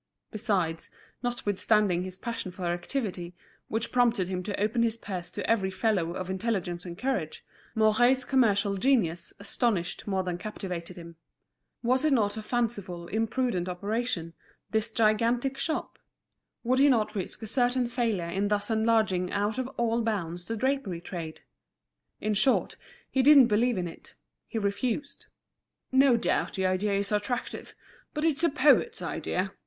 [0.31, 0.89] Besides,
[1.21, 3.35] notwithstanding his passion for activity,
[3.67, 8.25] which prompted him to open his purse to every fellow of intelligence and courage, Mouret's
[8.25, 11.17] commercial genius astonished more than captivated him.
[11.83, 14.33] Was it not a fanciful, imprudent operation,
[14.71, 15.99] this gigantic shop?
[16.63, 20.57] Would he not risk a certain failure in thus enlarging out of all bounds the
[20.57, 21.41] drapery trade?
[22.19, 22.75] In short,
[23.11, 24.15] he didn't believe in it;
[24.47, 25.27] he refused.
[25.91, 27.75] "No doubt the idea is attractive,
[28.15, 29.51] but it's a poet's idea.